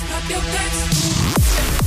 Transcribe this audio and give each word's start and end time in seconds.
Pop 0.00 0.28
your 0.28 0.40
pants. 0.40 1.85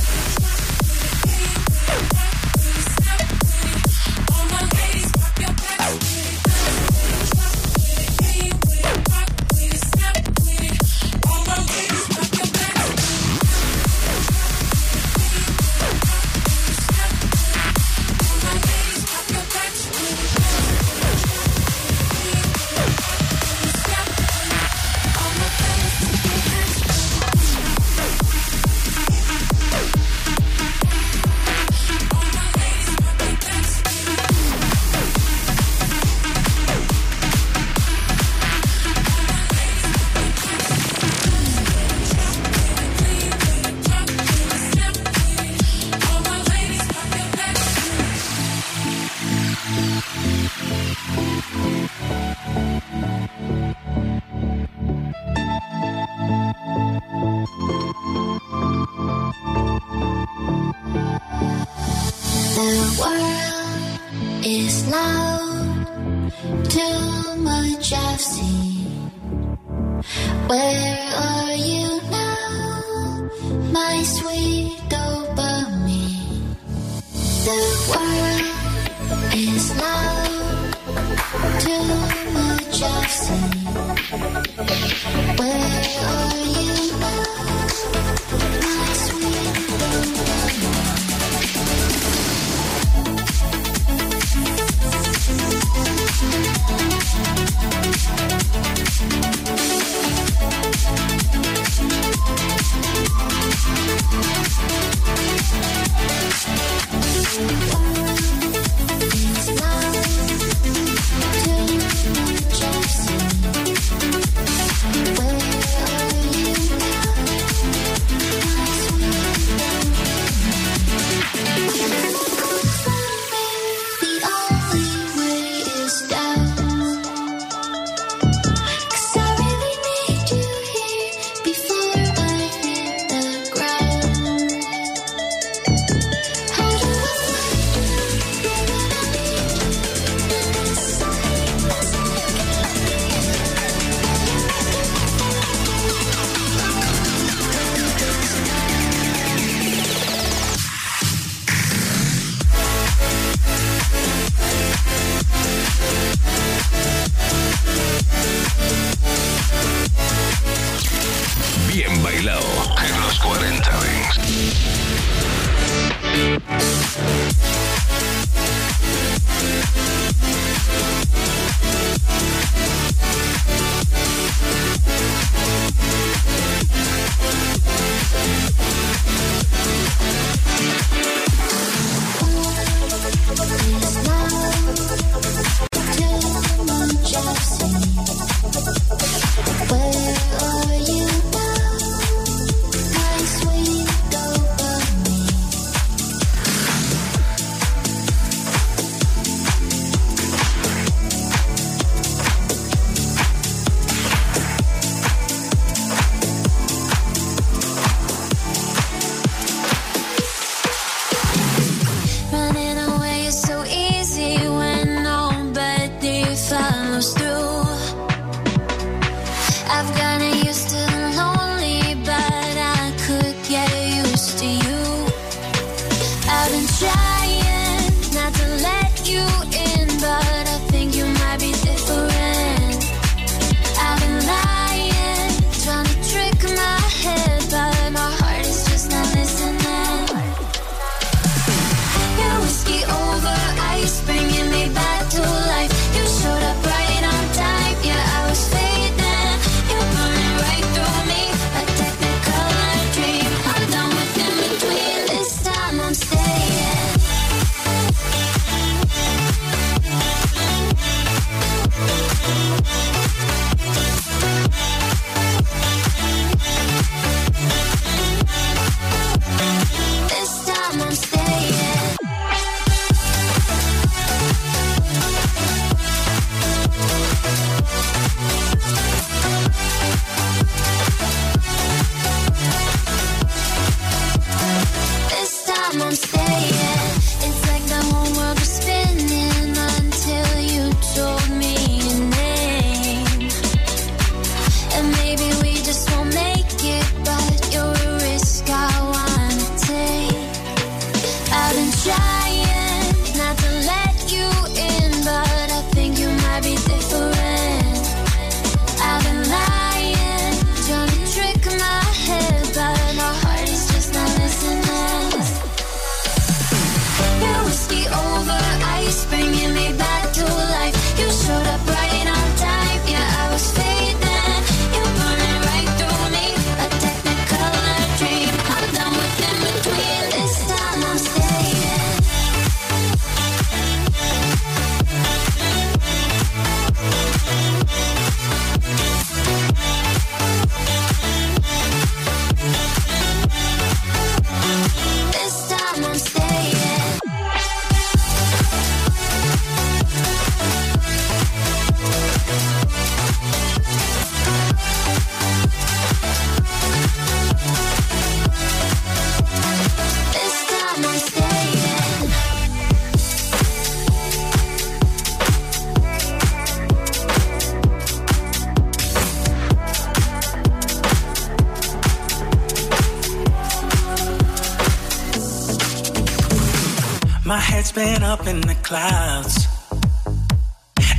Up 378.10 378.26
in 378.26 378.40
the 378.40 378.56
clouds 378.68 379.46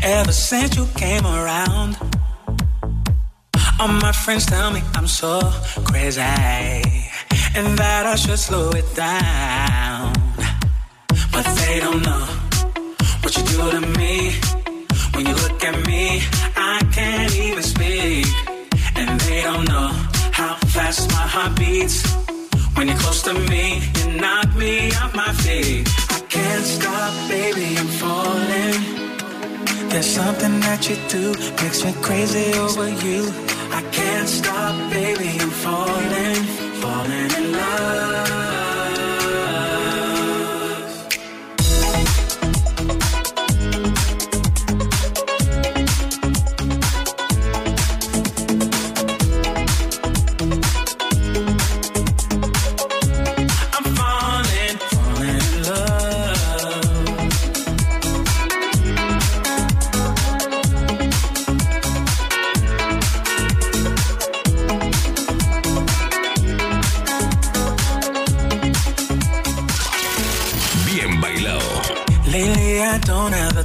ever 0.01 0.31
since 0.31 0.77
you 0.77 0.85
came 0.95 1.25
around. 1.25 1.97
All 3.79 3.89
my 3.89 4.13
friends 4.13 4.45
tell 4.45 4.71
me 4.71 4.81
I'm 4.95 5.07
so 5.07 5.41
crazy 5.89 6.21
and 7.57 7.67
that 7.81 8.03
I 8.05 8.15
should 8.15 8.39
slow 8.39 8.69
it 8.69 8.87
down. 8.95 10.13
But 11.33 11.45
they 11.59 11.81
don't 11.81 12.01
know 12.01 12.25
what 13.21 13.31
you 13.37 13.43
do 13.43 13.59
to 13.75 13.81
me. 13.99 14.10
That 30.81 30.89
you 30.89 31.09
do 31.09 31.31
makes 31.63 31.83
me 31.85 31.93
crazy 32.01 32.57
over 32.57 32.89
you. 32.89 33.31
I 33.71 33.81
can't 33.91 34.27
stop, 34.27 34.91
baby, 34.91 35.40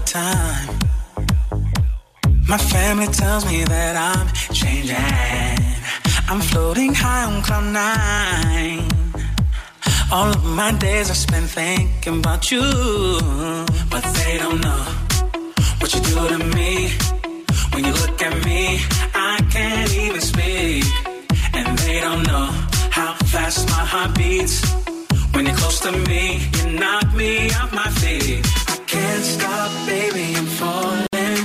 time. 0.07 0.79
My 2.49 2.59
family 2.59 3.09
tells 3.09 3.45
me 3.51 3.65
that 3.65 3.95
I'm 4.11 4.27
changing. 4.61 5.59
I'm 6.31 6.41
floating 6.41 6.93
high 6.95 7.25
on 7.31 7.43
cloud 7.43 7.67
nine. 7.83 8.89
All 10.13 10.29
of 10.37 10.45
my 10.61 10.73
days 10.87 11.11
I 11.11 11.15
spend 11.15 11.47
thinking 11.51 12.19
about 12.21 12.43
you, 12.53 12.67
but 13.93 14.05
they 14.19 14.39
don't 14.43 14.61
know 14.67 14.83
what 15.81 15.91
you 15.95 16.01
do 16.11 16.17
to 16.35 16.41
me. 16.57 16.73
When 17.73 17.83
you 17.85 17.93
look 18.03 18.19
at 18.29 18.35
me, 18.49 18.61
I 19.33 19.37
can't 19.55 19.93
even 20.05 20.23
speak, 20.33 20.85
and 21.57 21.79
they 21.79 21.99
don't 22.07 22.25
know 22.31 22.49
how 22.99 23.13
fast 23.33 23.69
my 23.75 23.85
heart 23.93 24.13
beats. 24.19 24.57
When 25.33 25.47
you're 25.47 25.57
close 25.63 25.81
to 25.87 25.93
me, 26.11 26.25
you 26.57 26.65
knock 26.81 27.07
me 27.15 27.51
off 27.59 27.73
my 27.73 27.91
feet 28.01 28.66
can't 28.97 29.25
stop, 29.25 29.71
baby, 29.87 30.35
I'm 30.41 30.47
falling. 30.61 31.45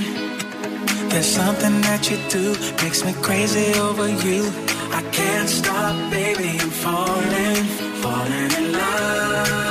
There's 1.10 1.32
something 1.40 1.76
that 1.86 2.10
you 2.10 2.16
do 2.36 2.44
makes 2.82 3.04
me 3.04 3.12
crazy 3.26 3.68
over 3.78 4.08
you. 4.26 4.40
I 4.98 5.02
can't 5.18 5.48
stop, 5.48 5.94
baby, 6.10 6.50
I'm 6.62 6.70
falling, 6.84 7.64
falling 8.02 8.50
in 8.58 8.72
love. 8.72 9.61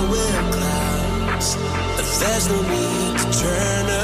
If 0.00 0.50
clouds. 0.52 1.56
But 1.96 2.06
there's 2.20 2.48
no 2.48 2.62
need 2.62 3.18
to 3.18 3.38
turn 3.38 3.86
around. 3.86 4.01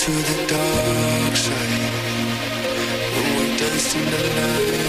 to 0.00 0.10
the 0.12 0.46
dark 0.46 1.36
side 1.36 1.92
when 3.12 3.36
we're 3.36 3.56
dancing 3.58 4.04
the 4.06 4.22
light. 4.34 4.79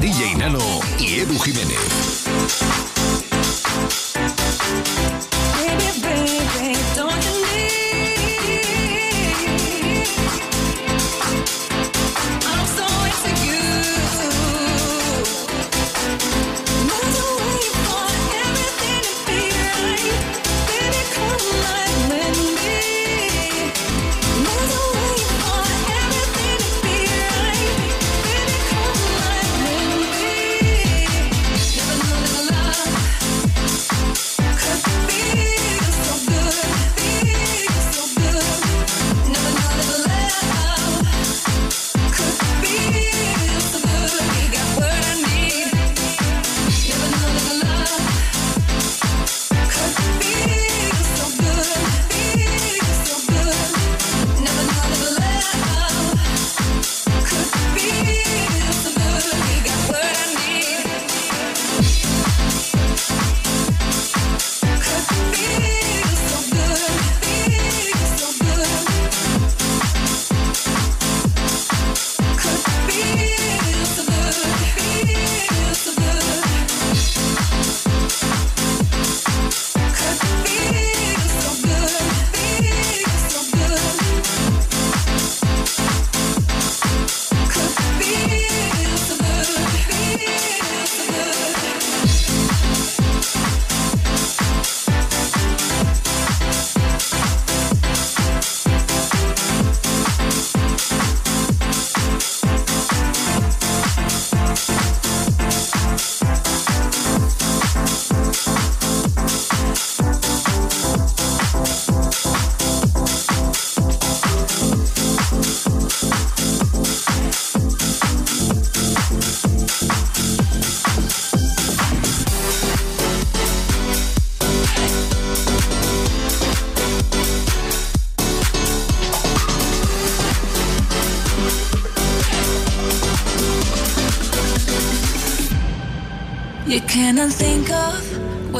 DJ 0.00 0.36
Nano 0.36 0.58
y 0.98 1.20
Edu 1.20 1.38
Jiménez. 1.38 2.25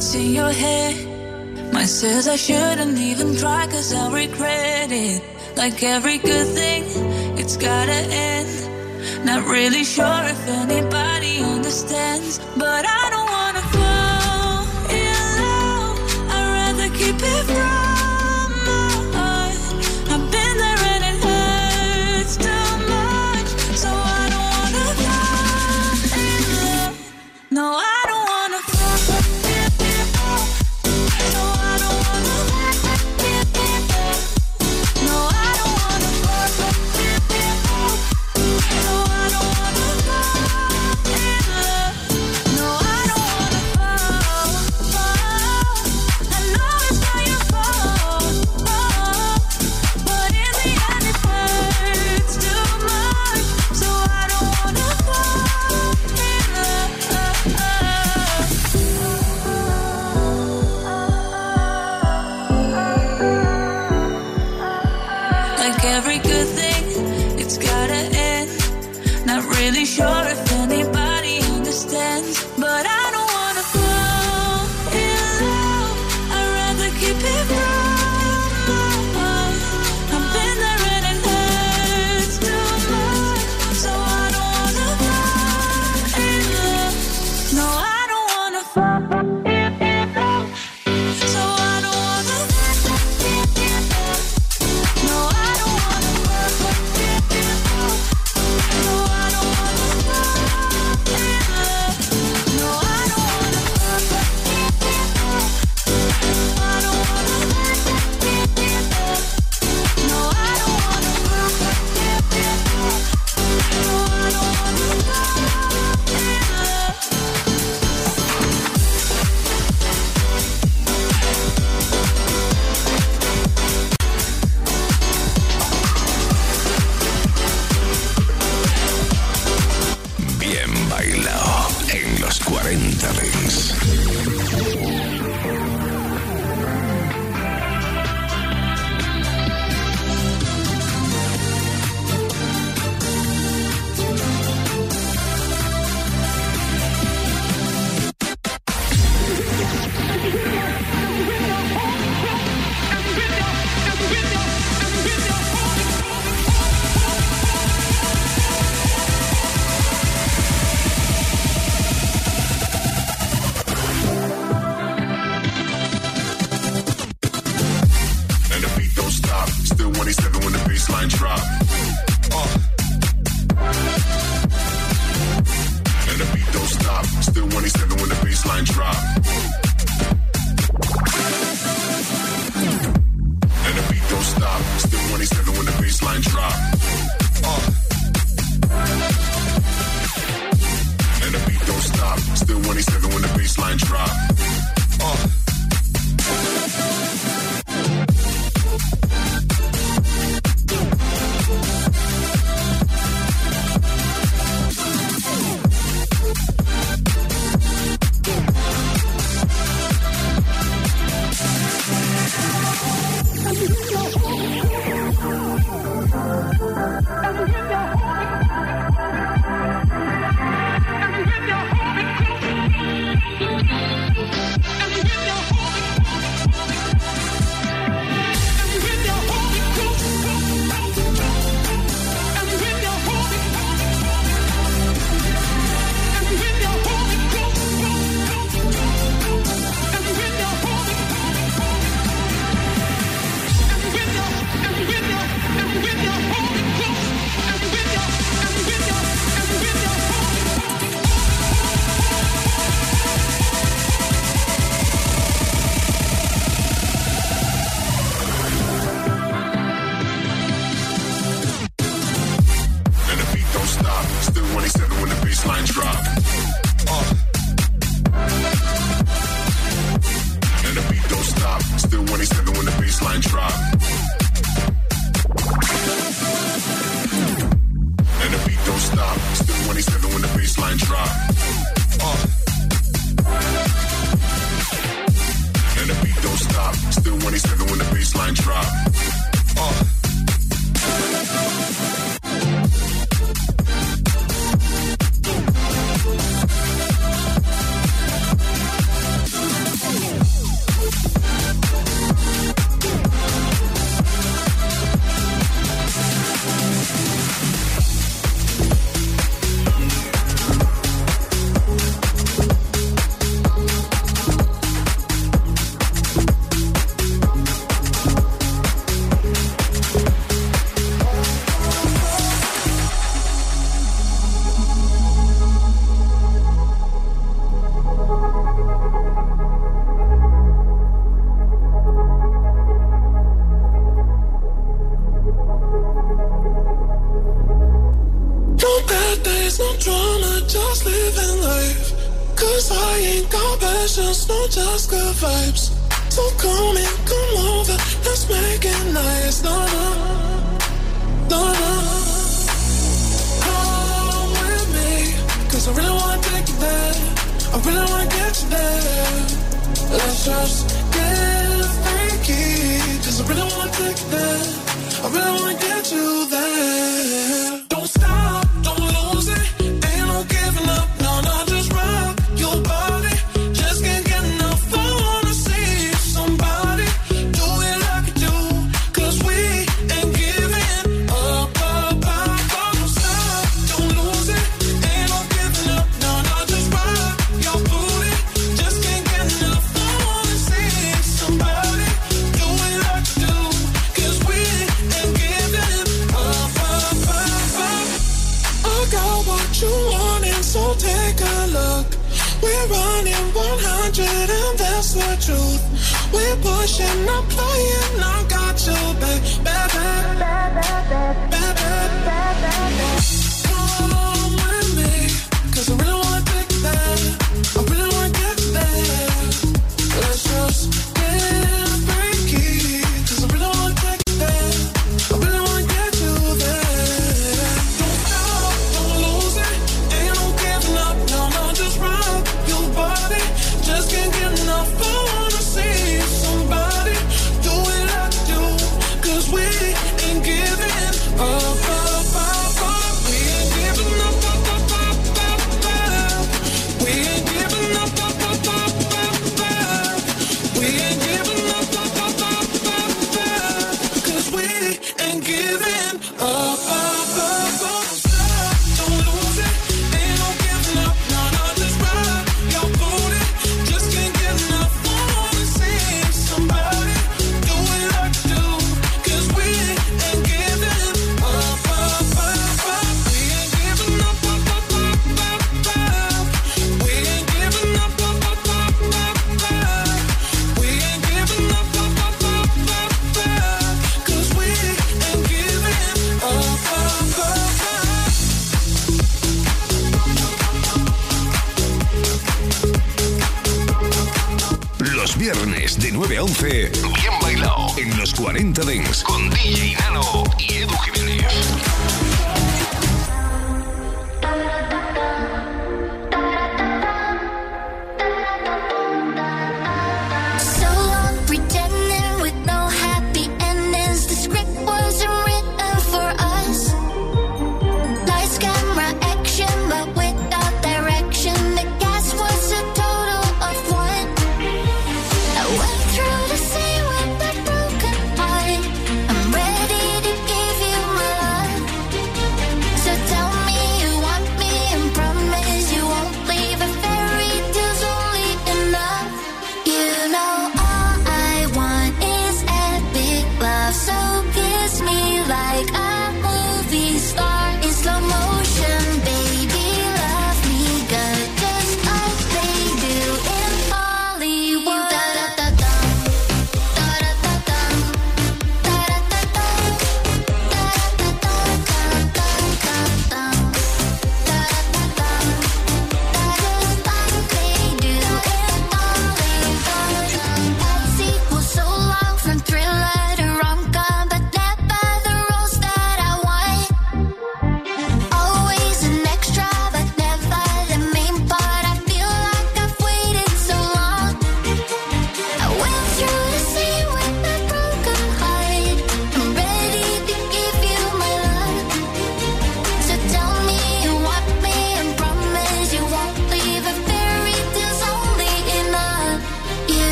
What's 0.00 0.14
in 0.14 0.32
your 0.32 0.50
head. 0.50 0.96
Mine 1.74 1.86
says 1.86 2.26
I 2.26 2.36
shouldn't 2.36 2.98
even 2.98 3.36
try 3.36 3.66
cause 3.66 3.92
I'll 3.92 4.10
regret 4.10 4.90
it. 4.90 5.22
Like 5.58 5.82
every 5.82 6.16
good 6.16 6.46
thing, 6.58 6.84
it's 7.36 7.58
gotta 7.58 8.00
end. 8.26 9.26
Not 9.26 9.46
really 9.46 9.84
sure 9.84 10.22
if 10.34 10.42
anybody 10.48 11.42
understands, 11.42 12.38
but 12.56 12.86
I 12.86 13.09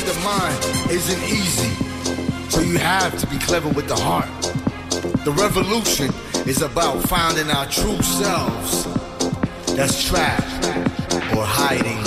the 0.00 0.18
mind 0.24 0.90
isn't 0.90 1.22
easy, 1.24 1.68
so 2.48 2.60
you 2.60 2.78
have 2.78 3.18
to 3.18 3.26
be 3.26 3.38
clever 3.38 3.68
with 3.68 3.88
the 3.88 3.94
heart. 3.94 4.28
The 5.24 5.32
revolution 5.32 6.10
is 6.48 6.62
about 6.62 7.02
finding 7.02 7.50
our 7.50 7.66
true 7.66 8.00
selves 8.00 8.86
that's 9.76 10.02
trapped 10.02 10.64
or 11.36 11.44
hiding 11.44 12.01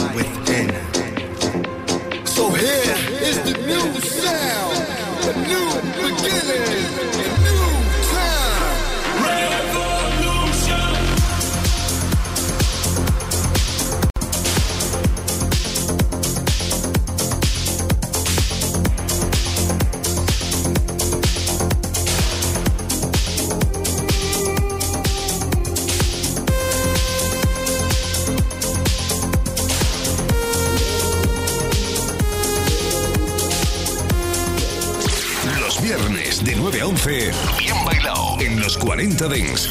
40 38.96 39.10
Dance. 39.18 39.68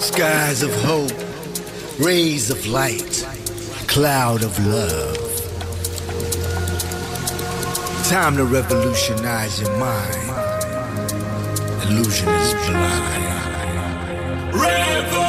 Skies 0.00 0.62
of 0.64 0.74
hope, 0.82 1.12
rays 2.00 2.50
of 2.50 2.66
light, 2.66 3.24
cloud 3.86 4.42
of 4.42 4.58
love. 4.66 5.16
Time 8.08 8.36
to 8.36 8.44
revolutionize 8.44 9.60
your 9.60 9.76
mind 9.78 10.19
illusion 11.90 12.28
is 12.28 12.54
blind. 12.54 13.24
Revolution! 14.54 15.19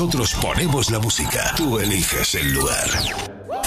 Nosotros 0.00 0.34
ponemos 0.40 0.90
la 0.90 0.98
música. 0.98 1.52
Tú 1.58 1.78
eliges 1.78 2.34
el 2.34 2.54
lugar. 2.54 2.88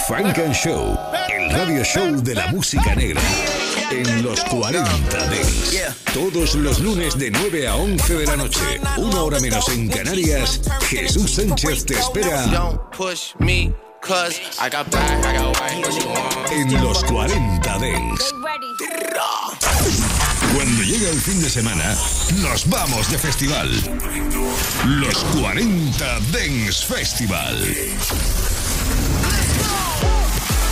Funk 0.08 0.40
and 0.40 0.56
Show, 0.56 0.98
el 1.30 1.52
radio 1.52 1.84
show 1.84 2.24
de 2.24 2.34
la 2.34 2.48
música 2.48 2.96
negra. 2.96 3.22
En 3.92 4.24
los 4.24 4.44
40 4.46 5.28
Days. 5.28 5.80
Todos 6.12 6.56
los 6.56 6.80
lunes 6.80 7.20
de 7.20 7.30
9 7.30 7.68
a 7.68 7.76
11 7.76 8.16
de 8.16 8.26
la 8.26 8.36
noche. 8.36 8.82
Una 8.98 9.22
hora 9.22 9.40
menos 9.42 9.70
en 9.70 9.88
Canarias. 9.88 10.60
Jesús 10.90 11.36
Sánchez 11.36 11.86
te 11.86 12.00
espera. 12.00 12.46
En 16.52 16.84
los 16.84 17.04
40 17.04 17.78
Days. 17.78 18.33
El 21.14 21.22
fin 21.22 21.40
de 21.40 21.48
semana, 21.48 21.96
nos 22.38 22.68
vamos 22.68 23.12
de 23.12 23.20
festival. 23.20 23.70
Los 24.88 25.24
40 25.40 26.20
Dance 26.32 26.88
Festival. 26.88 27.56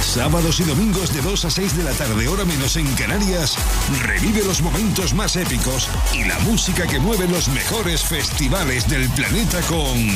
Sábados 0.01 0.59
y 0.59 0.63
domingos 0.63 1.13
de 1.13 1.21
2 1.21 1.45
a 1.45 1.49
6 1.51 1.77
de 1.77 1.83
la 1.83 1.91
tarde, 1.91 2.27
hora 2.27 2.43
menos 2.43 2.75
en 2.75 2.87
Canarias, 2.95 3.55
revive 4.01 4.43
los 4.43 4.63
momentos 4.63 5.13
más 5.13 5.35
épicos 5.35 5.87
y 6.11 6.23
la 6.23 6.39
música 6.39 6.87
que 6.87 6.99
mueve 6.99 7.27
los 7.27 7.47
mejores 7.49 8.01
festivales 8.01 8.89
del 8.89 9.07
planeta 9.11 9.61
con 9.61 10.09